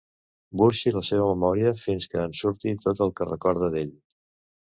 [0.61, 3.95] Burxi la seva memòria fins que en surti tot el que recorda d'ell.